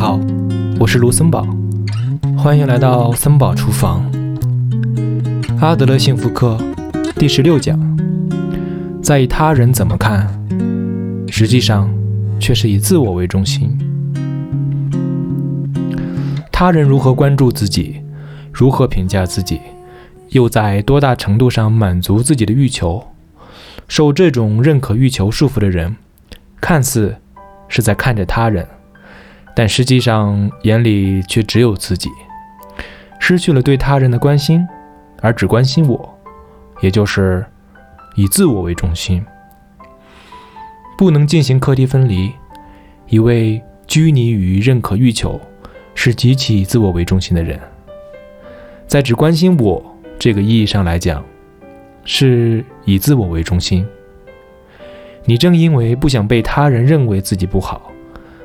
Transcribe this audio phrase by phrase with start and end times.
[0.00, 0.18] 好，
[0.78, 1.46] 我是卢森堡，
[2.34, 4.02] 欢迎来到森堡厨房。
[5.60, 6.56] 阿德勒幸福课
[7.16, 7.78] 第十六讲：
[9.02, 10.26] 在意他人怎么看，
[11.28, 11.92] 实际上
[12.40, 13.76] 却是以自我为中心。
[16.50, 18.00] 他人如何关注自己，
[18.50, 19.60] 如何评价自己，
[20.30, 23.06] 又在多大程度上满足自己的欲求？
[23.86, 25.94] 受这种认可欲求束缚的人，
[26.58, 27.14] 看似
[27.68, 28.66] 是在看着他人。
[29.54, 32.08] 但实际上，眼里却只有自己，
[33.18, 34.66] 失去了对他人的关心，
[35.20, 36.18] 而只关心我，
[36.80, 37.44] 也就是
[38.14, 39.22] 以自我为中心，
[40.96, 42.32] 不能进行课题分离。
[43.08, 45.38] 一位拘泥于认可欲求，
[45.94, 47.58] 是极其以自我为中心的人，
[48.86, 49.84] 在只关心我
[50.18, 51.22] 这个意义上来讲，
[52.04, 53.84] 是以自我为中心。
[55.24, 57.90] 你正因为不想被他人认为自己不好，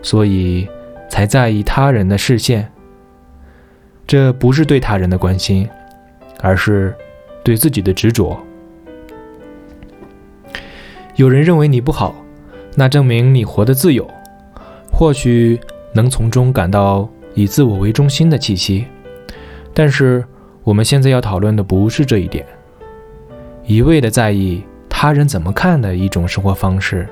[0.00, 0.66] 所以。
[1.12, 2.72] 才在意他人的视线，
[4.06, 5.68] 这不是对他人的关心，
[6.40, 6.94] 而是
[7.44, 8.42] 对自己的执着。
[11.16, 12.14] 有人认为你不好，
[12.74, 14.08] 那证明你活得自由，
[14.90, 15.60] 或许
[15.92, 18.86] 能从中感到以自我为中心的气息。
[19.74, 20.24] 但是
[20.64, 22.46] 我们现在要讨论的不是这一点，
[23.66, 27.06] 一味的在意他人怎么看的一种生活方式，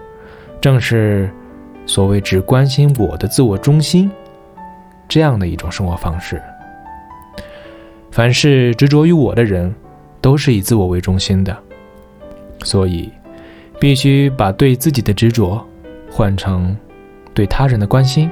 [0.58, 1.28] 正是。
[1.90, 4.08] 所谓只关心我的自我中心，
[5.08, 6.40] 这样的一种生活方式。
[8.12, 9.74] 凡是执着于我的人，
[10.20, 11.56] 都是以自我为中心的。
[12.62, 13.10] 所以，
[13.80, 15.60] 必须把对自己的执着
[16.08, 16.76] 换成
[17.34, 18.30] 对他人的关心。